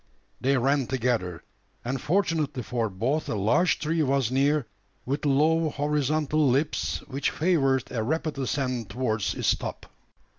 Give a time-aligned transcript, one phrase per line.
[0.41, 1.43] They ran together;
[1.85, 4.65] and fortunately for both a large tree was near,
[5.05, 9.85] with low horizontal limbs, which favoured a rapid ascent towards its top.